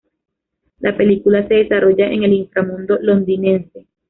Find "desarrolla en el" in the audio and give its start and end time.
1.53-2.33